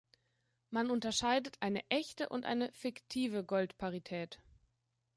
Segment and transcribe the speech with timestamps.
[0.71, 4.39] Man unterscheidet eine "echte" und eine "fiktive Goldparität".